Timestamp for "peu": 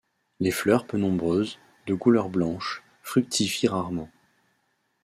0.87-0.97